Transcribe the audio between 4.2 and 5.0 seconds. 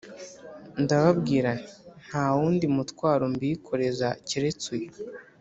keretse uyu,